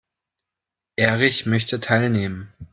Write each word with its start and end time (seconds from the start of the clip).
Erich 0.95 1.45
möchte 1.45 1.79
teilnehmen. 1.79 2.51